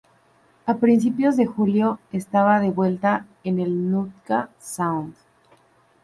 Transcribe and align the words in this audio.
A 0.65 0.77
principios 0.77 1.37
de 1.37 1.45
julio, 1.45 1.99
estaba 2.11 2.59
de 2.59 2.71
vuelta 2.71 3.27
en 3.43 3.59
el 3.59 3.91
Nutka 3.91 4.49
Sound. 4.59 5.13